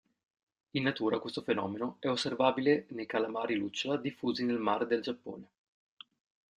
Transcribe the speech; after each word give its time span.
In 0.71 0.81
natura, 0.81 1.19
questo 1.19 1.41
fenomeno 1.43 1.97
è 1.99 2.07
osservabile 2.09 2.87
nei 2.89 3.05
calamari 3.05 3.53
lucciola 3.53 3.97
diffusi 3.97 4.43
nel 4.43 4.57
mare 4.57 4.87
del 4.87 5.03
Giappone. 5.03 5.47